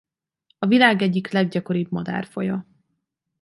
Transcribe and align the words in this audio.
A 0.59 0.65
világ 0.67 1.01
egyik 1.01 1.31
leggyakoribb 1.31 1.91
madárfaja. 1.91 2.67